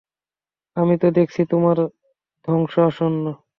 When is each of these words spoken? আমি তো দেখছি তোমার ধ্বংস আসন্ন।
আমি 0.77 0.95
তো 0.97 1.07
দেখছি 1.11 1.41
তোমার 1.45 1.77
ধ্বংস 2.47 2.73
আসন্ন। 2.81 3.25